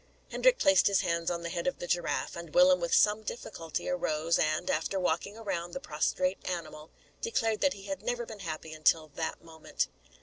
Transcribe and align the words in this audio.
Hendrik 0.31 0.57
placed 0.57 0.87
his 0.87 1.01
hands 1.01 1.29
on 1.29 1.43
the 1.43 1.49
head 1.49 1.67
of 1.67 1.77
the 1.77 1.85
giraffe, 1.85 2.35
and 2.35 2.55
Willem 2.55 2.79
with 2.79 2.91
some 2.91 3.21
difficulty 3.21 3.87
arose, 3.87 4.39
and, 4.39 4.67
after 4.67 4.99
walking 4.99 5.37
around 5.37 5.73
the 5.75 5.79
prostrate 5.79 6.39
animal, 6.43 6.89
declared 7.21 7.61
that 7.61 7.73
he 7.73 7.83
had 7.83 8.01
never 8.01 8.25
been 8.25 8.39
happy 8.39 8.73
until 8.73 9.09
that 9.09 9.43
moment. 9.43 9.89